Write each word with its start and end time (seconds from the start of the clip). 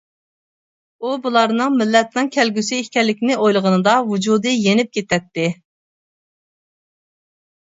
ئۇ 1.03 1.11
بۇلارنىڭ 1.25 1.75
مىللەتنىڭ 1.81 2.31
كەلگۈسى 2.35 2.79
ئىكەنلىكىنى 2.85 3.37
ئويلىغىنىدا 3.43 3.93
ۋۇجۇدى 4.09 4.55
يېنىپ 4.63 4.91
كېتەتتى. 4.99 5.47